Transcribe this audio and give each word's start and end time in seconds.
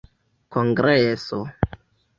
kongreso 0.51 1.39